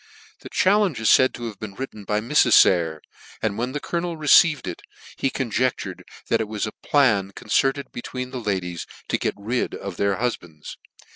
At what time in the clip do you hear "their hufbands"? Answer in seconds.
9.97-10.77